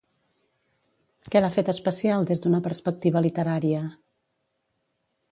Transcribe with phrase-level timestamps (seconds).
[1.33, 3.83] Què l'ha fet especial des d'una perspectiva literària?